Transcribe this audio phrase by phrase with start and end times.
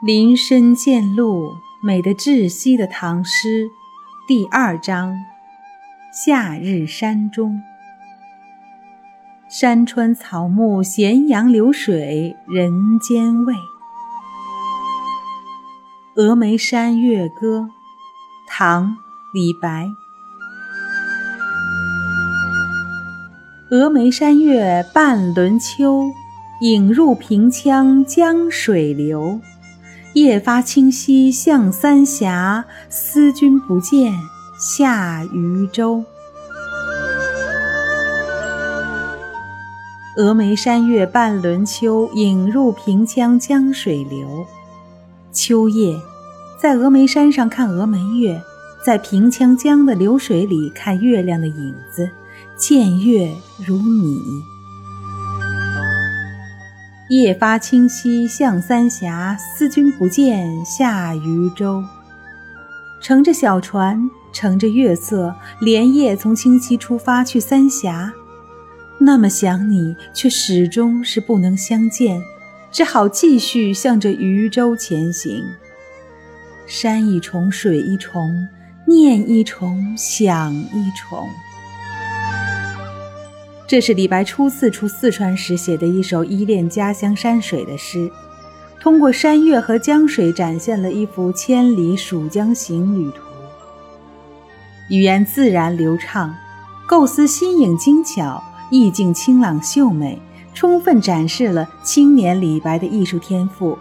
[0.00, 3.68] 林深见鹿，美得窒息的唐诗，
[4.28, 5.12] 第二章：
[6.12, 7.60] 夏日山中。
[9.50, 12.70] 山川草木，咸阳流水人
[13.00, 13.52] 间味。
[16.14, 17.62] 《峨眉山月歌》，
[18.46, 18.90] 唐·
[19.34, 19.88] 李白。
[23.68, 26.04] 峨眉山月半轮秋，
[26.60, 29.40] 影入平羌江水流。
[30.14, 34.12] 夜发清溪向三峡，思君不见
[34.58, 36.02] 下渝州。
[40.16, 44.46] 峨眉山月半轮秋，影入平羌江水流。
[45.30, 46.00] 秋夜，
[46.60, 48.42] 在峨眉山上看峨眉月，
[48.84, 52.10] 在平羌江的流水里看月亮的影子，
[52.56, 53.32] 见月
[53.64, 54.57] 如你。
[57.08, 61.82] 夜发清溪向三峡，思君不见下渝州。
[63.00, 63.98] 乘着小船，
[64.30, 68.12] 乘着月色，连夜从清溪出发去三峡。
[69.00, 72.22] 那么想你，却始终是不能相见，
[72.70, 75.42] 只好继续向着渝州前行。
[76.66, 78.46] 山一重，水一重，
[78.86, 81.26] 念一重，想一重。
[83.68, 88.10] 这是李白初次出四川时写的一首依恋家乡山水的诗，
[88.80, 93.20] 通过山月和江水展现了一幅千里蜀江行旅图。
[94.88, 96.34] 语言自然流畅，
[96.86, 100.18] 构思新颖精巧，意境清朗秀美，
[100.54, 103.78] 充分展示了青年李白的艺术天赋